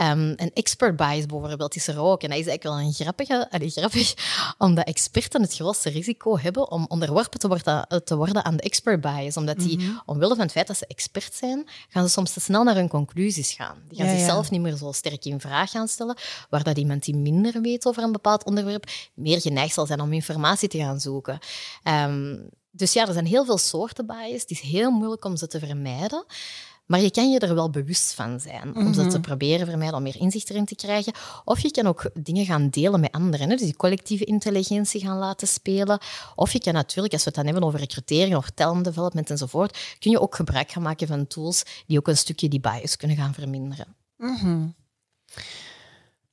Um, 0.00 0.32
een 0.36 0.50
expert 0.54 0.96
bias 0.96 1.26
bijvoorbeeld 1.26 1.76
is 1.76 1.88
er 1.88 2.00
ook. 2.00 2.22
En 2.22 2.28
dat 2.28 2.38
is 2.38 2.46
eigenlijk 2.46 2.62
wel 2.62 2.78
een 2.78 2.92
grappige, 2.92 3.50
allee, 3.50 3.70
grappig, 3.70 4.14
omdat 4.58 4.86
experten 4.86 5.42
het 5.42 5.54
grootste 5.54 5.90
risico 5.90 6.38
hebben 6.38 6.70
om 6.70 6.86
onderworpen 6.88 7.38
te 7.38 7.48
worden, 7.48 7.86
eh, 7.86 7.98
te 7.98 8.16
worden 8.16 8.44
aan 8.44 8.56
de 8.56 8.62
expert 8.62 9.00
bias. 9.00 9.36
Omdat 9.36 9.58
die, 9.58 9.78
mm 9.78 9.84
-hmm. 9.84 10.02
omwille 10.06 10.34
van 10.34 10.44
het 10.44 10.52
feit 10.52 10.66
dat 10.66 10.76
ze 10.76 10.86
expert 10.86 11.34
zijn, 11.34 11.68
gaan 11.96 12.06
ze 12.06 12.12
soms 12.12 12.32
te 12.32 12.40
snel 12.40 12.64
naar 12.64 12.74
hun 12.74 12.88
conclusies 12.88 13.52
gaan. 13.52 13.82
Die 13.88 13.98
gaan 13.98 14.16
zichzelf 14.16 14.50
niet 14.50 14.60
meer 14.60 14.76
zo 14.76 14.92
sterk 14.92 15.24
in 15.24 15.40
vraag 15.40 15.70
gaan 15.70 15.88
stellen, 15.88 16.16
waar 16.50 16.62
dat 16.62 16.78
iemand 16.78 17.04
die 17.04 17.16
minder 17.16 17.60
weet 17.60 17.86
over 17.86 18.02
een 18.02 18.12
bepaald 18.12 18.44
onderwerp 18.44 18.90
meer 19.14 19.40
geneigd 19.40 19.74
zal 19.74 19.86
zijn 19.86 20.00
om 20.00 20.12
informatie 20.12 20.68
te 20.68 20.78
gaan 20.78 21.00
zoeken. 21.00 21.38
Um, 21.84 22.48
dus 22.70 22.92
ja, 22.92 23.06
er 23.06 23.12
zijn 23.12 23.26
heel 23.26 23.44
veel 23.44 23.58
soorten 23.58 24.06
bias. 24.06 24.40
Het 24.40 24.50
is 24.50 24.60
heel 24.60 24.90
moeilijk 24.90 25.24
om 25.24 25.36
ze 25.36 25.46
te 25.46 25.58
vermijden. 25.58 26.24
Maar 26.86 27.00
je 27.00 27.10
kan 27.10 27.30
je 27.30 27.38
er 27.38 27.54
wel 27.54 27.70
bewust 27.70 28.12
van 28.12 28.40
zijn 28.40 28.76
om 28.76 28.94
ze 28.94 29.00
te 29.00 29.06
mhm. 29.06 29.20
proberen 29.20 29.66
vermijden, 29.66 29.96
om 29.96 30.02
meer 30.02 30.20
inzicht 30.20 30.50
erin 30.50 30.64
te 30.64 30.74
krijgen. 30.74 31.12
Of 31.44 31.60
je 31.60 31.70
kan 31.70 31.86
ook 31.86 32.10
dingen 32.14 32.44
gaan 32.44 32.68
delen 32.68 33.00
met 33.00 33.12
anderen, 33.12 33.48
hè? 33.48 33.56
dus 33.56 33.64
die 33.64 33.76
collectieve 33.76 34.24
intelligentie 34.24 35.00
gaan 35.00 35.18
laten 35.18 35.48
spelen. 35.48 35.98
Of 36.34 36.52
je 36.52 36.60
kan 36.60 36.74
natuurlijk, 36.74 37.12
als 37.12 37.22
we 37.22 37.28
het 37.28 37.38
dan 37.38 37.44
hebben 37.46 37.64
over 37.64 37.80
recrutering 37.80 38.36
of 38.36 38.50
talent 38.50 38.84
development 38.84 39.30
enzovoort, 39.30 39.96
kun 39.98 40.10
je 40.10 40.20
ook 40.20 40.34
gebruik 40.34 40.70
gaan 40.70 40.82
maken 40.82 41.06
van 41.06 41.26
tools 41.26 41.62
die 41.86 41.98
ook 41.98 42.08
een 42.08 42.16
stukje 42.16 42.48
die 42.48 42.60
bias 42.60 42.96
kunnen 42.96 43.16
gaan 43.16 43.34
verminderen. 43.34 43.86
Mm 44.16 44.74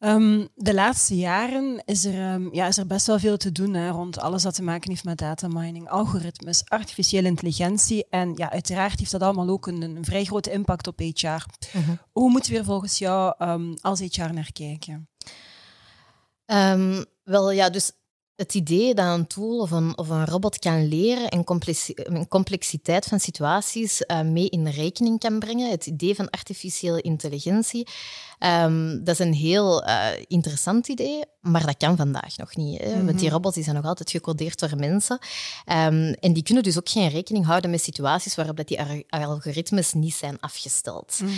Um, 0.05 0.47
de 0.55 0.73
laatste 0.73 1.15
jaren 1.15 1.81
is 1.85 2.05
er, 2.05 2.33
um, 2.33 2.53
ja, 2.53 2.67
is 2.67 2.77
er 2.77 2.87
best 2.87 3.07
wel 3.07 3.19
veel 3.19 3.37
te 3.37 3.51
doen 3.51 3.73
hè, 3.73 3.89
rond 3.89 4.19
alles 4.19 4.43
wat 4.43 4.55
te 4.55 4.63
maken 4.63 4.89
heeft 4.89 5.03
met 5.03 5.17
data 5.17 5.47
mining, 5.47 5.89
algoritmes, 5.89 6.65
artificiële 6.65 7.27
intelligentie. 7.27 8.05
En 8.09 8.33
ja, 8.35 8.51
uiteraard 8.51 8.99
heeft 8.99 9.11
dat 9.11 9.21
allemaal 9.21 9.49
ook 9.49 9.67
een, 9.67 9.81
een 9.81 10.05
vrij 10.05 10.23
grote 10.23 10.51
impact 10.51 10.87
op 10.87 10.99
HR. 10.99 11.27
Uh 11.27 11.37
mhm. 11.73 11.83
-huh. 11.85 11.97
Hoe 12.11 12.29
moeten 12.29 12.51
we 12.51 12.57
er 12.57 12.65
volgens 12.65 12.97
jou 12.97 13.35
um, 13.39 13.73
als 13.81 13.99
HR 13.99 14.33
naar 14.33 14.51
kijken? 14.51 15.09
wel 17.23 17.51
ja, 17.51 17.69
dus 17.69 17.91
het 18.43 18.53
idee 18.53 18.93
dat 18.93 19.17
een 19.17 19.27
tool 19.27 19.59
of 19.59 19.71
een, 19.71 19.97
of 19.97 20.09
een 20.09 20.25
robot 20.25 20.59
kan 20.59 20.87
leren 20.87 21.29
en 21.29 22.27
complexiteit 22.27 23.05
van 23.05 23.19
situaties 23.19 24.01
uh, 24.01 24.21
mee 24.21 24.49
in 24.49 24.67
rekening 24.67 25.19
kan 25.19 25.39
brengen, 25.39 25.69
het 25.69 25.85
idee 25.85 26.15
van 26.15 26.29
artificiële 26.29 27.01
intelligentie, 27.01 27.87
um, 28.39 29.03
dat 29.03 29.19
is 29.19 29.25
een 29.25 29.33
heel 29.33 29.87
uh, 29.87 30.07
interessant 30.27 30.87
idee, 30.87 31.23
maar 31.43 31.65
dat 31.65 31.77
kan 31.77 31.97
vandaag 31.97 32.37
nog 32.37 32.55
niet. 32.55 32.81
Hè? 32.81 33.05
Want 33.05 33.17
die 33.17 33.25
mhm. 33.25 33.33
robots 33.33 33.55
die 33.55 33.63
zijn 33.63 33.75
nog 33.75 33.85
altijd 33.85 34.11
gecodeerd 34.11 34.59
door 34.59 34.75
mensen. 34.77 35.19
Um, 35.65 36.13
en 36.13 36.33
die 36.33 36.43
kunnen 36.43 36.63
dus 36.63 36.77
ook 36.77 36.89
geen 36.89 37.09
rekening 37.09 37.45
houden 37.45 37.69
met 37.69 37.81
situaties 37.81 38.35
waarop 38.35 38.57
dat 38.57 38.67
die 38.67 39.05
algoritmes 39.09 39.93
niet 39.93 40.13
zijn 40.13 40.39
afgesteld. 40.39 41.19
Mm 41.23 41.31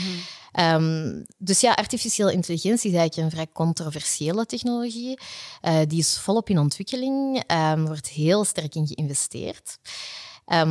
um, 0.59 1.25
dus 1.37 1.59
ja, 1.59 1.73
artificiële 1.73 2.33
intelligentie 2.33 2.91
is 2.91 2.97
eigenlijk 2.97 3.27
een 3.27 3.37
vrij 3.37 3.47
controversiële 3.53 4.45
technologie. 4.45 5.19
Uh, 5.61 5.79
die 5.87 5.99
is 5.99 6.17
volop 6.17 6.49
in 6.49 6.59
ontwikkeling, 6.59 7.43
um, 7.51 7.85
wordt 7.85 8.07
heel 8.07 8.43
sterk 8.43 8.75
in 8.75 8.87
geïnvesteerd. 8.87 9.77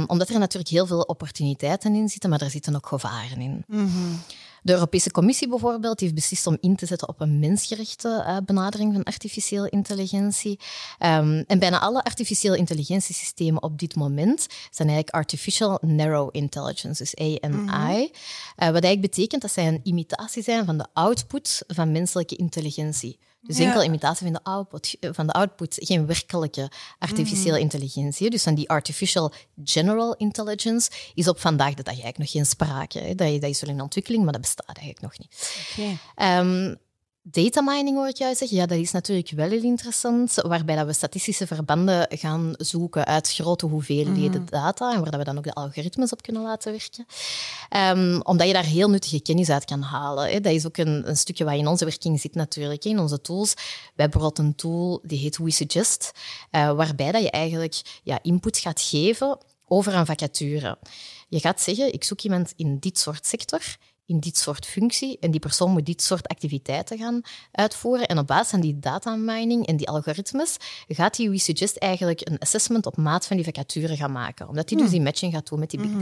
Omdat 0.06 0.28
er 0.28 0.38
natuurlijk 0.38 0.70
heel 0.70 0.86
veel 0.86 1.00
opportuniteiten 1.00 1.94
in 1.94 2.08
zitten, 2.08 2.30
maar 2.30 2.40
er 2.40 2.50
zitten 2.50 2.76
ook 2.76 2.86
gevaren 2.86 3.40
in. 3.40 3.64
Mm 3.66 3.88
-hmm. 3.88 4.22
De 4.64 4.72
Europese 4.72 5.10
Commissie 5.10 5.48
bijvoorbeeld 5.48 6.00
heeft 6.00 6.14
beslist 6.14 6.46
om 6.46 6.58
in 6.60 6.76
te 6.76 6.86
zetten 6.86 7.08
op 7.08 7.20
een 7.20 7.38
mensgerichte 7.38 8.24
uh, 8.26 8.36
benadering 8.44 8.92
van 8.92 9.02
artificiële 9.02 9.68
intelligentie. 9.70 10.58
Um, 10.98 11.44
en 11.46 11.58
bijna 11.58 11.80
alle 11.80 12.02
artificiële 12.02 12.56
intelligentiesystemen 12.56 13.62
op 13.62 13.78
dit 13.78 13.94
moment 13.94 14.46
zijn 14.70 14.88
eigenlijk 14.88 15.16
artificial 15.16 15.78
narrow 15.80 16.28
intelligence, 16.32 17.02
dus 17.02 17.16
AI. 17.16 17.38
Mm 17.40 17.68
-hmm. 17.68 17.68
uh, 17.68 18.08
wat 18.56 18.58
eigenlijk 18.58 19.00
betekent 19.00 19.42
dat 19.42 19.52
zij 19.52 19.68
een 19.68 19.80
imitatie 19.82 20.42
zijn 20.42 20.64
van 20.64 20.78
de 20.78 20.86
output 20.92 21.62
van 21.66 21.92
menselijke 21.92 22.36
intelligentie. 22.36 23.18
Dus 23.46 23.58
enkel 23.58 23.82
imitatie 23.82 24.24
van 24.26 24.32
de, 24.32 24.42
output, 24.42 24.96
van 25.00 25.26
de 25.26 25.32
output, 25.32 25.76
geen 25.80 26.06
werkelijke 26.06 26.70
artificiële 26.98 27.56
mm. 27.56 27.62
intelligentie. 27.62 28.30
Dus 28.30 28.42
van 28.42 28.54
die 28.54 28.68
artificial 28.68 29.32
general 29.64 30.14
intelligence 30.16 30.90
is 31.14 31.28
op 31.28 31.40
vandaag 31.40 31.74
de 31.74 31.82
dag 31.82 31.92
eigenlijk 31.92 32.18
nog 32.18 32.30
geen 32.30 32.46
sprake. 32.46 33.14
Dat, 33.14 33.40
dat 33.40 33.50
is 33.50 33.60
wel 33.60 33.74
in 33.74 33.80
ontwikkeling, 33.80 34.22
maar 34.24 34.32
dat 34.32 34.40
bestaat 34.40 34.76
eigenlijk 34.76 35.00
nog 35.00 35.18
niet. 35.18 35.66
Okay. 35.72 35.98
Ehm, 36.14 36.74
Data 37.26 37.60
mining 37.60 37.96
hoor 37.96 38.08
ik 38.08 38.16
jou 38.16 38.34
zeggen. 38.34 38.56
Ja, 38.56 38.66
dat 38.66 38.78
is 38.78 38.90
natuurlijk 38.90 39.30
wel 39.30 39.48
heel 39.48 39.62
interessant, 39.62 40.34
waarbij 40.34 40.76
dat 40.76 40.86
we 40.86 40.92
statistische 40.92 41.46
verbanden 41.46 42.06
gaan 42.10 42.54
zoeken 42.56 43.04
uit 43.04 43.32
grote 43.32 43.66
hoeveelheden 43.66 44.40
mm. 44.40 44.46
data 44.50 44.92
en 44.92 45.00
waar 45.00 45.10
dat 45.10 45.20
we 45.20 45.24
dan 45.24 45.38
ook 45.38 45.44
de 45.44 45.52
algoritmes 45.52 46.12
op 46.12 46.22
kunnen 46.22 46.42
laten 46.42 46.72
werken. 46.72 47.06
Um, 47.98 48.22
omdat 48.22 48.46
je 48.46 48.52
daar 48.52 48.64
heel 48.64 48.90
nuttige 48.90 49.20
kennis 49.20 49.50
uit 49.50 49.64
kan 49.64 49.82
halen. 49.82 50.30
Hè. 50.30 50.40
Dat 50.40 50.52
is 50.52 50.66
ook 50.66 50.76
een, 50.76 51.08
een, 51.08 51.16
stukje 51.16 51.44
wat 51.44 51.54
in 51.54 51.66
onze 51.66 51.84
werking 51.84 52.20
zit 52.20 52.34
natuurlijk, 52.34 52.84
in 52.84 52.98
onze 52.98 53.20
tools. 53.20 53.54
We 53.54 53.60
hebben 53.96 54.10
bijvoorbeeld 54.10 54.38
een 54.38 54.54
tool 54.54 55.00
die 55.02 55.18
heet 55.18 55.38
WeSuggest, 55.38 56.12
uh, 56.50 56.72
waarbij 56.72 57.12
dat 57.12 57.22
je 57.22 57.30
eigenlijk 57.30 58.00
ja, 58.02 58.18
input 58.22 58.58
gaat 58.58 58.80
geven 58.80 59.38
over 59.66 59.94
een 59.94 60.06
vacature. 60.06 60.78
Je 61.28 61.40
gaat 61.40 61.60
zeggen, 61.60 61.92
ik 61.92 62.04
zoek 62.04 62.20
iemand 62.20 62.52
in 62.56 62.78
dit 62.78 62.98
soort 62.98 63.26
sector 63.26 63.76
in 64.06 64.20
dit 64.20 64.38
soort 64.38 64.66
functie 64.66 65.18
en 65.20 65.30
die 65.30 65.40
persoon 65.40 65.70
moet 65.70 65.86
dit 65.86 66.02
soort 66.02 66.28
activiteiten 66.28 66.98
gaan 66.98 67.20
uitvoeren. 67.52 68.06
En 68.06 68.18
op 68.18 68.26
basis 68.26 68.50
van 68.50 68.60
die 68.60 68.78
data 68.78 69.16
mining 69.16 69.66
en 69.66 69.76
die 69.76 69.88
algoritmes 69.88 70.56
gaat 70.88 71.16
die 71.16 71.30
WeSuggest 71.30 71.76
eigenlijk 71.76 72.28
een 72.28 72.38
assessment 72.38 72.86
op 72.86 72.96
maat 72.96 73.26
van 73.26 73.36
die 73.36 73.44
vacature 73.44 73.96
gaan 73.96 74.12
maken, 74.12 74.48
omdat 74.48 74.68
die 74.68 74.76
dus 74.76 74.86
hmm. 74.86 74.96
die 74.96 75.04
matching 75.04 75.32
gaat 75.32 75.48
doen 75.48 75.58
met 75.58 75.70
die 75.70 75.80
big 75.80 75.90
hmm. 75.90 76.00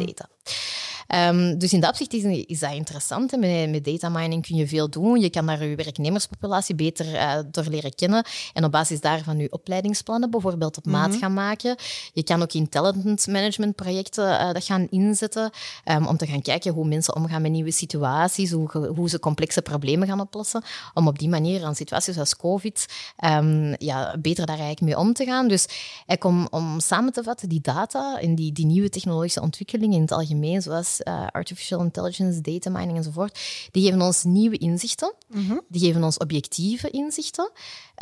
Um, 1.08 1.58
dus 1.58 1.72
in 1.72 1.80
dat 1.80 1.90
opzicht 1.90 2.12
is, 2.12 2.44
is 2.46 2.58
dat 2.58 2.72
interessant. 2.72 3.36
Met, 3.36 3.70
met 3.70 3.84
data 3.84 4.08
mining 4.08 4.46
kun 4.46 4.56
je 4.56 4.68
veel 4.68 4.90
doen. 4.90 5.20
Je 5.20 5.30
kan 5.30 5.46
daar 5.46 5.64
je 5.64 5.76
werknemerspopulatie 5.76 6.74
beter 6.74 7.06
uh, 7.06 7.38
door 7.50 7.64
leren 7.64 7.94
kennen 7.94 8.24
en 8.52 8.64
op 8.64 8.72
basis 8.72 9.00
daarvan 9.00 9.38
je 9.38 9.52
opleidingsplannen 9.52 10.30
bijvoorbeeld 10.30 10.76
op 10.76 10.86
maat 10.86 11.10
mhm. 11.10 11.18
gaan 11.18 11.34
maken. 11.34 11.76
Je 12.12 12.22
kan 12.22 12.42
ook 12.42 12.52
in 12.52 12.68
talent 12.68 13.26
management 13.26 13.74
projecten 13.74 14.24
uh, 14.24 14.52
dat 14.52 14.64
gaan 14.64 14.86
inzetten 14.90 15.50
um, 15.84 16.06
om 16.06 16.16
te 16.16 16.26
gaan 16.26 16.42
kijken 16.42 16.72
hoe 16.72 16.86
mensen 16.86 17.16
omgaan 17.16 17.42
met 17.42 17.50
nieuwe 17.50 17.70
situaties, 17.70 18.50
hoe, 18.50 18.86
hoe 18.96 19.08
ze 19.08 19.18
complexe 19.18 19.62
problemen 19.62 20.08
gaan 20.08 20.20
oplossen, 20.20 20.62
om 20.94 21.06
op 21.08 21.18
die 21.18 21.28
manier 21.28 21.64
aan 21.64 21.74
situaties 21.74 22.14
zoals 22.14 22.36
COVID 22.36 22.86
um, 23.24 23.74
ja, 23.78 24.16
beter 24.18 24.46
daar 24.46 24.58
eigenlijk 24.58 24.80
mee 24.80 24.98
om 24.98 25.12
te 25.12 25.24
gaan. 25.24 25.48
Dus 25.48 25.66
om, 26.20 26.46
om 26.50 26.80
samen 26.80 27.12
te 27.12 27.22
vatten, 27.22 27.48
die 27.48 27.60
data 27.60 28.20
en 28.20 28.34
die, 28.34 28.52
die 28.52 28.66
nieuwe 28.66 28.88
technologische 28.88 29.40
ontwikkelingen 29.40 29.96
in 29.96 30.02
het 30.02 30.12
algemeen, 30.12 30.62
zoals 30.62 30.91
uh, 31.04 31.26
artificial 31.26 31.80
intelligence, 31.80 32.40
data 32.40 32.70
mining 32.70 32.96
enzovoort, 32.96 33.40
die 33.70 33.84
geven 33.84 34.02
ons 34.02 34.24
nieuwe 34.24 34.58
inzichten. 34.58 35.14
Mhm. 35.28 35.58
Die 35.68 35.80
geven 35.80 36.04
ons 36.04 36.18
objectieve 36.18 36.90
inzichten. 36.90 37.50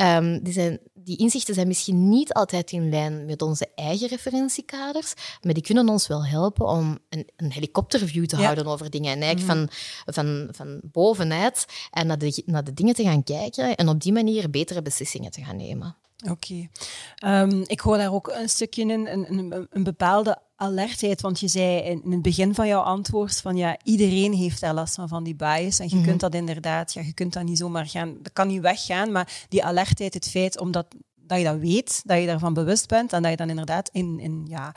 Um, 0.00 0.42
die, 0.42 0.52
zijn, 0.52 0.78
die 0.94 1.16
inzichten 1.16 1.54
zijn 1.54 1.66
misschien 1.66 2.08
niet 2.08 2.32
altijd 2.32 2.72
in 2.72 2.88
lijn 2.88 3.24
met 3.24 3.42
onze 3.42 3.68
eigen 3.74 4.08
referentiekaders, 4.08 5.14
maar 5.42 5.54
die 5.54 5.62
kunnen 5.62 5.88
ons 5.88 6.06
wel 6.06 6.26
helpen 6.26 6.66
om 6.66 6.98
een, 7.08 7.28
een 7.36 7.52
helikopterview 7.52 8.26
te 8.26 8.36
houden 8.36 8.66
over 8.66 8.90
dingen. 8.90 9.12
En 9.12 9.22
eigenlijk 9.22 9.58
mhm. 9.58 9.66
van, 10.04 10.14
van, 10.14 10.48
van 10.50 10.80
bovenuit 10.82 11.64
en 11.90 12.06
naar 12.06 12.18
de, 12.18 12.42
naar 12.46 12.64
de 12.64 12.74
dingen 12.74 12.94
te 12.94 13.02
gaan 13.02 13.22
kijken 13.22 13.74
en 13.76 13.88
op 13.88 14.00
die 14.00 14.12
manier 14.12 14.50
betere 14.50 14.82
beslissingen 14.82 15.30
te 15.30 15.44
gaan 15.44 15.56
nemen. 15.56 15.96
Oké. 16.28 16.68
Ehm, 17.16 17.62
ik 17.66 17.80
hoor 17.80 17.96
daar 17.96 18.12
ook 18.12 18.28
een 18.28 18.48
stukje 18.48 18.82
in, 18.82 18.90
een, 18.90 19.38
een, 19.38 19.68
een, 19.70 19.82
bepaalde 19.82 20.38
alertheid. 20.56 21.20
Want 21.20 21.40
je 21.40 21.48
zei 21.48 21.80
in, 21.80 22.12
het 22.12 22.22
begin 22.22 22.54
van 22.54 22.66
jouw 22.66 22.80
antwoord 22.80 23.36
van 23.36 23.56
ja, 23.56 23.76
iedereen 23.82 24.32
heeft 24.32 24.60
daar 24.60 24.74
last 24.74 24.94
van, 24.94 25.08
van 25.08 25.24
die 25.24 25.34
bias. 25.34 25.78
En 25.78 25.88
je 25.88 25.96
mhm. 25.96 26.04
kunt 26.04 26.20
dat 26.20 26.34
inderdaad, 26.34 26.92
ja, 26.92 27.02
je 27.02 27.14
kunt 27.14 27.32
dat 27.32 27.44
niet 27.44 27.58
zomaar 27.58 27.86
gaan, 27.86 28.16
dat 28.22 28.32
kan 28.32 28.46
niet 28.46 28.60
weggaan. 28.60 29.12
Maar 29.12 29.44
die 29.48 29.64
alertheid, 29.64 30.14
het 30.14 30.28
feit 30.28 30.60
omdat 30.60 30.86
dat 31.14 31.38
je 31.38 31.44
dat 31.44 31.58
weet, 31.58 32.02
dat 32.04 32.20
je 32.20 32.26
daarvan 32.26 32.54
bewust 32.54 32.88
bent 32.88 33.12
en 33.12 33.22
dat 33.22 33.30
je 33.30 33.36
dan 33.36 33.48
inderdaad 33.48 33.88
in, 33.92 34.18
in 34.18 34.46
ja, 34.48 34.74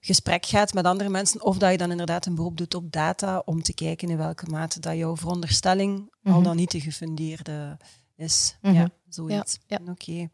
gesprek 0.00 0.46
gaat 0.46 0.74
met 0.74 0.84
andere 0.84 1.08
mensen 1.08 1.42
of 1.42 1.58
dat 1.58 1.70
je 1.70 1.76
dan 1.76 1.90
inderdaad 1.90 2.26
een 2.26 2.34
beroep 2.34 2.56
doet 2.56 2.74
op 2.74 2.92
data 2.92 3.42
om 3.44 3.62
te 3.62 3.74
kijken 3.74 4.08
in 4.08 4.16
welke 4.16 4.46
mate 4.50 4.80
dat 4.80 4.96
jouw 4.96 5.16
veronderstelling 5.16 6.12
al 6.22 6.32
mhm. 6.32 6.42
dan 6.42 6.56
niet 6.56 6.70
te 6.70 6.80
gefundeerde 6.80 7.76
is. 8.16 8.56
Mhm. 8.62 8.74
Ja, 8.74 8.90
zoiets. 9.08 9.58
Ja, 9.66 9.78
Oké. 9.88 10.28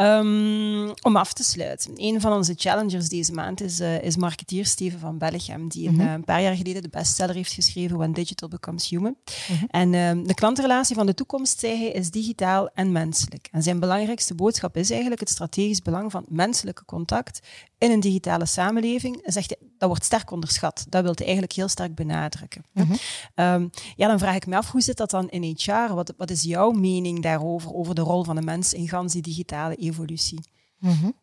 Um, 0.00 0.94
om 1.02 1.16
af 1.16 1.32
te 1.32 1.44
sluiten. 1.44 1.92
Een 1.94 2.20
van 2.20 2.32
onze 2.32 2.54
challengers 2.56 3.08
deze 3.08 3.32
maand 3.32 3.60
is, 3.60 3.80
uh, 3.80 4.02
is 4.02 4.16
marketeer 4.16 4.66
Steven 4.66 4.98
van 4.98 5.18
Bellegem, 5.18 5.68
die 5.68 5.90
mm 5.90 6.00
-hmm. 6.00 6.08
een, 6.08 6.24
paar 6.24 6.42
jaar 6.42 6.56
geleden 6.56 6.82
de 6.82 6.88
bestseller 6.88 7.34
heeft 7.34 7.52
geschreven 7.52 7.96
When 7.96 8.12
Digital 8.12 8.48
Becomes 8.48 8.88
Human. 8.88 9.16
Mm 9.48 9.56
-hmm. 9.56 9.68
En 9.70 9.92
uh, 9.92 10.26
de 10.26 10.34
klantrelatie 10.34 10.96
van 10.96 11.06
de 11.06 11.14
toekomst, 11.14 11.58
zei 11.58 11.76
hij, 11.78 11.90
is 11.90 12.10
digitaal 12.10 12.68
en 12.74 12.92
menselijk. 12.92 13.48
En 13.52 13.62
zijn 13.62 13.80
belangrijkste 13.80 14.34
boodschap 14.34 14.76
is 14.76 14.90
eigenlijk 14.90 15.20
het 15.20 15.30
strategisch 15.30 15.82
belang 15.82 16.10
van 16.10 16.24
menselijke 16.28 16.84
contact 16.84 17.40
in 17.78 17.90
een 17.90 18.00
digitale 18.00 18.46
samenleving. 18.46 19.20
Zegt 19.24 19.54
hij, 19.58 19.68
dat 19.78 19.88
wordt 19.88 20.04
sterk 20.04 20.30
onderschat. 20.30 20.86
Dat 20.88 21.02
wil 21.02 21.12
hij 21.14 21.24
eigenlijk 21.24 21.54
heel 21.54 21.68
sterk 21.68 21.94
benadrukken. 21.94 22.64
Mm 22.72 22.84
-hmm. 22.84 23.44
um, 23.44 23.70
ja, 23.96 24.08
dan 24.08 24.18
vraag 24.18 24.34
ik 24.34 24.46
me 24.46 24.56
af, 24.56 24.70
hoe 24.70 24.80
zit 24.80 24.96
dat 24.96 25.10
dan 25.10 25.28
in 25.28 25.56
HR? 25.56 25.94
Wat, 25.94 26.14
wat 26.16 26.30
is 26.30 26.42
jouw 26.42 26.70
mening 26.70 27.22
daarover, 27.22 27.74
over 27.74 27.94
de 27.94 28.00
rol 28.00 28.24
van 28.24 28.36
de 28.36 28.42
mens 28.42 28.72
in 28.72 28.88
gans 28.88 29.12
die 29.12 29.22
digitale 29.22 29.74
evolutie? 29.74 30.40
Mm 30.78 31.14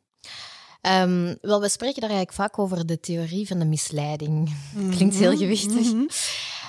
um, 0.82 1.38
wel, 1.42 1.62
we 1.62 1.70
spreken 1.70 2.02
daar 2.02 2.10
eigenlijk 2.10 2.40
vaak 2.40 2.60
over 2.60 2.86
de 2.86 3.00
theorie 3.00 3.48
van 3.48 3.60
de 3.60 3.66
misleiding. 3.66 4.56
Klinkt 4.90 5.16
heel 5.16 5.32
mhm. 5.32 5.40
gewichtig. 5.40 5.92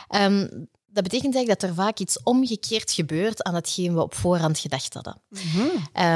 um, 0.09 0.69
dat 0.87 1.03
betekent 1.03 1.35
eigenlijk 1.35 1.61
dat 1.61 1.71
er 1.71 1.77
vaak 1.77 1.99
iets 1.99 2.23
omgekeerd 2.23 2.93
gebeurt 2.93 3.43
aan 3.43 3.55
hetgeen 3.55 3.95
we 3.95 4.03
op 4.03 4.15
voorhand 4.15 4.59
gedacht 4.59 4.95
hadden. 4.95 5.21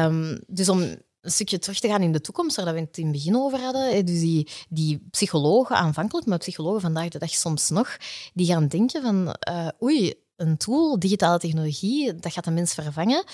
Um, 0.04 0.38
dus 0.46 0.68
om 0.68 0.96
een 1.20 1.30
stukje 1.30 1.58
terug 1.58 1.80
te 1.80 1.88
gaan 1.88 2.02
in 2.02 2.12
de 2.12 2.20
toekomst, 2.20 2.56
waar 2.56 2.74
we 2.74 2.80
het 2.80 2.98
in 2.98 3.04
het 3.04 3.12
begin 3.12 3.36
over 3.36 3.58
hadden. 3.58 4.06
Dus 4.06 4.20
die, 4.20 4.48
die 4.68 5.06
psychologen 5.10 5.76
aanvankelijk, 5.76 6.26
maar 6.26 6.38
psychologen 6.38 6.80
vandaag 6.80 7.08
de 7.08 7.18
dag 7.18 7.30
soms 7.30 7.70
nog, 7.70 7.96
die 8.34 8.46
gaan 8.46 8.68
denken 8.68 9.02
van 9.02 9.36
uh, 9.50 9.68
oei, 9.82 10.14
een 10.36 10.56
tool, 10.56 10.98
digitale 10.98 11.38
technologie, 11.38 12.14
dat 12.14 12.32
gaat 12.32 12.46
een 12.46 12.54
mens 12.54 12.74
vervangen. 12.74 13.24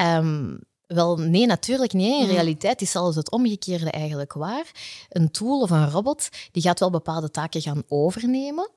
Um, 0.00 0.58
wel, 0.94 1.16
nee, 1.16 1.46
natuurlijk 1.46 1.92
niet. 1.92 2.20
In 2.20 2.26
mm. 2.26 2.30
realiteit 2.30 2.80
is 2.82 2.90
zelfs 2.90 3.16
het 3.16 3.30
omgekeerde 3.30 3.90
eigenlijk 3.90 4.32
waar. 4.32 4.70
Een 5.08 5.30
tool 5.30 5.60
of 5.60 5.70
een 5.70 5.90
robot 5.90 6.28
die 6.52 6.62
gaat 6.62 6.80
wel 6.80 6.90
bepaalde 6.90 7.30
taken 7.30 7.60
gaan 7.60 7.82
overnemen, 7.88 8.70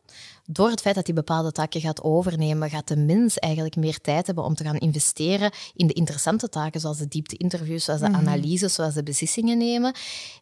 door 0.48 0.70
het 0.70 0.82
feit 0.82 0.96
dat 0.96 1.06
hij 1.06 1.16
bepaalde 1.16 1.52
taken 1.52 1.82
gaat 1.82 2.04
overnemen, 2.04 2.70
gaat 2.70 2.88
de 2.88 2.98
mens 2.98 3.40
eigenlijk 3.40 3.76
meer 3.76 4.02
tijd 4.02 4.26
hebben 4.26 4.44
om 4.44 4.56
te 4.56 4.64
gaan 4.64 4.78
investeren 4.78 5.52
in 5.76 5.88
de 5.88 5.94
interessante 5.94 6.50
taken, 6.50 6.82
zoals 6.82 6.98
de 6.98 7.08
diepte-interviews, 7.08 7.84
zoals 7.84 8.00
de 8.00 8.10
mhm. 8.10 8.16
analyses, 8.28 8.74
zoals 8.74 8.94
de 8.94 9.04
beslissingen 9.04 9.58
nemen. 9.58 9.94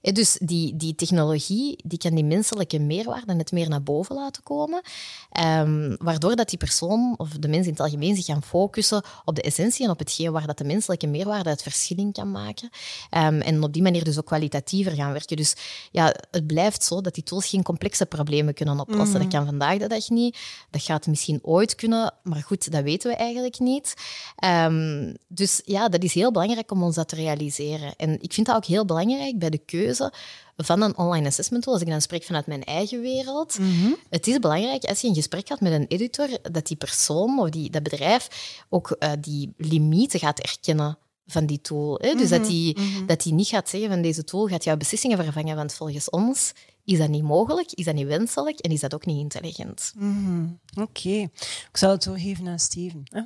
Eh, 0.02 0.14
dus 0.14 0.38
die, 0.42 0.76
die 0.76 0.96
technologie 0.96 1.78
die 1.86 1.98
kan 1.98 2.16
die 2.16 2.24
menselijke 2.24 2.80
meerwaarde 2.80 3.34
net 3.34 3.52
meer 3.52 3.70
naar 3.70 3.84
boven 3.84 4.16
laten 4.16 4.44
komen, 4.44 4.82
um, 5.60 5.96
waardoor 5.98 6.36
dat 6.36 6.50
die 6.50 6.58
persoon 6.58 7.14
of 7.18 7.30
de 7.30 7.48
mens 7.48 7.66
in 7.66 7.72
het 7.72 7.82
algemeen 7.82 8.16
zich 8.16 8.26
gaan 8.26 8.44
focussen 8.44 9.04
op 9.26 9.36
de 9.36 9.42
essentie 9.42 9.86
en 9.86 9.92
op 9.92 10.00
hetgeen 10.00 10.32
waar 10.32 10.48
dat 10.48 10.58
de 10.58 10.64
menselijke 10.64 11.08
meerwaarde 11.08 11.50
het 11.64 11.74
verschilling 11.74 12.14
kan 12.14 12.32
maken. 12.32 12.70
Um, 13.12 13.42
en 13.42 13.64
op 13.64 13.74
die 13.74 13.82
manier 13.82 14.04
dus 14.04 14.18
ook 14.18 14.26
kwalitatiever 14.26 14.92
gaan 14.92 15.12
werken. 15.12 15.38
Dus 15.38 15.56
ja, 15.92 16.16
het 16.32 16.48
blijft 16.48 16.84
zo 16.84 17.02
dat 17.02 17.14
die 17.14 17.24
tools 17.24 17.50
geen 17.50 17.64
complexe 17.64 18.06
problemen 18.06 18.54
kunnen 18.54 18.80
oplossen. 18.80 19.16
Mm. 19.16 19.22
Dat 19.22 19.34
kan 19.34 19.46
vandaag 19.46 19.78
de 19.78 19.88
dag 19.88 20.10
niet. 20.10 20.38
Dat 20.70 20.84
gaat 20.84 21.08
misschien 21.08 21.40
ooit 21.42 21.76
kunnen, 21.76 22.14
maar 22.24 22.44
goed, 22.44 22.72
dat 22.72 22.84
weten 22.84 23.12
we 23.12 23.18
eigenlijk 23.18 23.60
niet. 23.60 23.94
Ehm, 24.36 25.14
dus 25.28 25.62
ja, 25.66 25.90
dat 25.90 26.04
is 26.04 26.14
heel 26.14 26.32
belangrijk 26.32 26.72
om 26.72 26.84
ons 26.84 26.96
dat 26.96 27.08
te 27.08 27.16
realiseren. 27.16 27.96
En 27.96 28.22
ik 28.22 28.34
vind 28.34 28.48
dat 28.48 28.56
ook 28.56 28.66
heel 28.66 28.86
belangrijk 28.86 29.40
bij 29.40 29.50
de 29.50 29.58
keuze 29.66 30.14
van 30.58 30.82
een 30.82 30.98
online 30.98 31.28
assessment 31.28 31.64
tool, 31.64 31.74
als 31.74 31.82
ik 31.82 31.90
dan 31.90 32.02
spreek 32.02 32.24
vanuit 32.24 32.48
mijn 32.48 32.64
eigen 32.64 33.02
wereld. 33.02 33.60
Mhm. 33.60 33.92
Het 34.10 34.28
is 34.28 34.40
belangrijk 34.40 34.84
als 34.84 35.02
je 35.02 35.08
een 35.08 35.16
gesprek 35.16 35.48
gaat 35.48 35.60
met 35.60 35.72
een 35.72 35.88
editor, 35.88 36.28
dat 36.52 36.68
die 36.68 36.78
persoon 36.78 37.40
of 37.40 37.50
die, 37.50 37.70
dat 37.70 37.84
bedrijf 37.84 38.28
ook 38.70 38.96
uh, 39.00 39.12
die 39.20 39.54
limieten 39.58 40.20
gaat 40.20 40.40
erkennen 40.40 40.98
van 41.26 41.46
die 41.46 41.62
tool. 41.62 42.00
Hè? 42.02 42.16
Dus 42.16 42.30
dat 42.30 42.40
mhm, 42.40 42.50
die, 42.50 42.80
mhm. 42.80 43.06
dat 43.06 43.22
die 43.22 43.34
niet 43.34 43.48
gaat 43.48 43.70
zeggen 43.70 43.90
van 43.90 44.02
deze 44.02 44.24
tool 44.24 44.48
gaat 44.48 44.64
jouw 44.64 44.78
beslissingen 44.78 45.24
vervangen, 45.24 45.56
want 45.56 45.74
volgens 45.74 46.10
ons 46.10 46.54
is 46.86 46.98
dat 46.98 47.10
niet 47.10 47.24
mogelijk, 47.24 47.72
is 47.72 47.86
dat 47.86 47.94
niet 47.94 48.08
wenselijk 48.08 48.60
en 48.60 48.72
is 48.72 48.80
dat 48.80 48.94
ook 48.94 49.06
niet 49.06 49.20
intelligent. 49.20 49.94
Mhm. 49.96 50.48
Oké, 50.82 51.10
ik 51.10 51.78
zal 51.78 51.92
het 51.92 52.04
doorgeven 52.04 52.48
aan 52.48 52.60
Steven. 52.60 53.04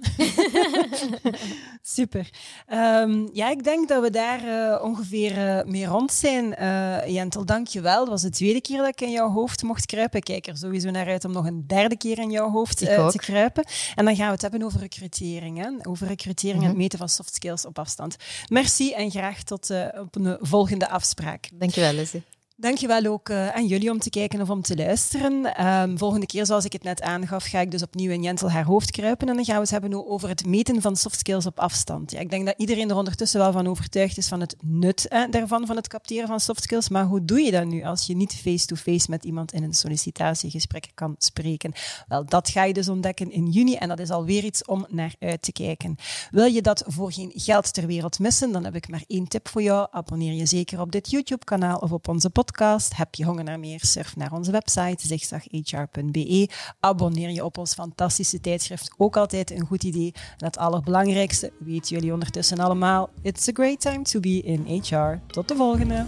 Super. 1.82 2.30
Um, 2.74 3.30
ja, 3.34 3.50
ik 3.50 3.64
denk 3.64 3.88
dat 3.88 4.02
we 4.02 4.10
daar 4.10 4.46
uh, 4.46 4.84
ongeveer 4.84 5.38
uh, 5.38 5.64
mee 5.64 5.86
rond 5.86 6.12
zijn. 6.12 6.56
Uh, 6.62 7.08
Jentel, 7.08 7.46
dank 7.46 7.68
je 7.68 7.82
wel. 7.82 8.00
Dat 8.00 8.08
was 8.08 8.22
de 8.22 8.30
tweede 8.30 8.62
keer 8.62 8.78
dat 8.78 8.88
ik 8.88 9.02
in 9.02 9.12
jouw 9.12 9.30
hoofd 9.30 9.64
mocht 9.64 9.86
kruipen. 9.86 10.20
Ik 10.20 10.26
kijk 10.26 10.48
er 10.48 10.58
sowieso 10.58 10.90
naar 10.90 11.08
uit 11.08 11.26
om 11.26 11.32
nog 11.32 11.46
een 11.46 11.68
derde 11.68 11.98
keer 11.98 12.20
in 12.20 12.32
jouw 12.32 12.52
hoofd 12.52 12.78
te 12.78 13.14
kruipen. 13.16 13.66
En 13.96 14.06
dan 14.06 14.16
gaan 14.16 14.26
we 14.26 14.32
het 14.32 14.42
hebben 14.42 14.64
over 14.64 14.80
recrutering. 14.80 15.58
Hè? 15.58 15.90
Over 15.90 16.08
recrutering 16.08 16.58
en 16.58 16.64
het 16.64 16.72
mhm. 16.72 16.82
meten 16.82 17.00
van 17.00 17.10
soft 17.10 17.34
skills 17.34 17.66
op 17.66 17.80
afstand. 17.80 18.16
Merci 18.48 18.94
en 18.94 19.12
graag 19.12 19.44
tot 19.44 19.70
op 20.00 20.16
een 20.16 20.38
volgende 20.42 20.90
afspraak. 20.90 21.50
Dank 21.54 21.72
je 21.72 21.82
wel, 21.82 21.94
Lizzie. 21.94 22.37
Dankjewel 22.60 23.06
ook 23.06 23.30
uh, 23.30 23.50
aan 23.50 23.68
jullie 23.68 23.92
om 23.92 24.00
te 24.00 24.10
kijken 24.10 24.42
of 24.42 24.50
om 24.50 24.62
te 24.62 24.76
luisteren. 24.76 25.66
Um, 25.68 25.98
volgende 25.98 26.26
keer, 26.26 26.46
zoals 26.46 26.66
ik 26.66 26.74
het 26.74 26.84
net 26.84 27.02
aangaf, 27.02 27.46
ga 27.46 27.60
ik 27.60 27.72
dus 27.72 27.82
opnieuw 27.82 28.12
in 28.12 28.24
Jentel 28.24 28.52
haar 28.52 28.64
hoofd 28.64 28.92
kruipen 28.92 29.30
en 29.30 29.36
dan 29.36 29.46
gaan 29.46 29.56
we 29.56 29.62
het 29.62 29.70
hebben 29.70 30.08
over 30.08 30.30
het 30.30 30.46
meten 30.46 30.82
van 30.82 30.96
soft 30.96 31.20
skills 31.20 31.46
op 31.46 31.60
afstand. 31.60 32.12
Ja, 32.12 32.20
ik 32.20 32.30
denk 32.30 32.46
dat 32.46 32.54
iedereen 32.58 32.90
er 32.90 32.96
ondertussen 32.96 33.40
wel 33.40 33.52
van 33.52 33.68
overtuigd 33.68 34.18
is 34.18 34.28
van 34.28 34.40
het 34.40 34.56
nut 34.62 35.08
eh, 35.08 35.24
daarvan, 35.30 35.66
van 35.66 35.76
het 35.76 35.88
capteren 35.88 36.28
van 36.28 36.40
soft 36.40 36.64
skills. 36.64 36.90
Maar 36.90 37.06
hoe 37.06 37.26
doe 37.26 37.40
je 37.40 37.52
dat 37.52 37.66
nu 37.66 37.84
als 37.84 38.06
je 38.06 38.16
niet 38.16 38.36
face-to-face 38.36 39.10
met 39.10 39.26
iemand 39.26 39.54
in 39.54 39.64
een 39.64 39.74
sollicitatiegesprek 39.74 40.92
kan 40.94 41.16
spreken? 41.18 41.72
Wel, 42.08 42.26
dat 42.26 42.50
ga 42.50 42.64
je 42.64 42.74
dus 42.74 42.90
ontdekken 42.90 43.32
in 43.32 43.50
juni 43.50 43.76
en 43.76 43.88
dat 43.88 44.00
is 44.00 44.10
alweer 44.10 44.44
iets 44.44 44.66
om 44.66 44.86
naar 44.90 45.16
uit 45.20 45.42
te 45.42 45.52
kijken. 45.52 45.96
Wil 46.32 46.46
je 46.46 46.62
dat 46.62 46.84
voor 46.88 47.12
geen 47.12 47.32
geld 47.36 47.74
ter 47.74 47.88
wereld 47.88 48.20
missen, 48.20 48.52
dan 48.52 48.64
heb 48.64 48.76
ik 48.76 48.90
maar 48.90 49.04
één 49.08 49.28
tip 49.28 49.48
voor 49.48 49.62
jou. 49.62 49.88
Abonneer 49.92 50.34
je 50.34 50.46
zeker 50.46 50.82
op 50.82 50.92
dit 50.92 51.12
YouTube-kanaal 51.12 51.78
of 51.78 51.92
op 51.92 52.08
onze 52.08 52.30
podcast 52.30 52.46
podcast. 52.48 52.96
Heb 52.96 53.16
je 53.16 53.26
honger 53.26 53.44
naar 53.44 53.60
meer? 53.60 53.80
Surf 53.82 54.16
naar 54.16 54.32
onze 54.32 54.52
website 54.52 55.08
zigzaghr.be. 55.08 56.50
Abonneer 56.80 57.30
je 57.30 57.46
op 57.46 57.58
ons 57.58 57.74
fantastische 57.74 58.40
tijdschrift. 58.40 58.94
Ook 58.98 59.18
altijd 59.18 59.52
een 59.52 59.66
goed 59.66 59.84
idee. 59.84 60.14
En 60.14 60.46
het 60.46 60.58
allerbelangrijkste 60.58 61.52
weten 61.60 61.96
jullie 61.96 62.14
ondertussen 62.14 62.58
allemaal. 62.58 63.10
It's 63.22 63.48
a 63.48 63.52
great 63.54 63.82
time 63.82 64.02
to 64.02 64.20
be 64.20 64.42
in 64.42 64.82
HR. 64.82 65.20
Tot 65.28 65.48
de 65.48 65.56
volgende. 65.56 66.06